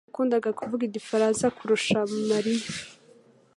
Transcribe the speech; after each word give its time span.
yakundaga 0.07 0.49
kuvuga 0.59 0.81
igifaransa 0.85 1.43
kurusha 1.57 1.97
Mariya 2.29 2.67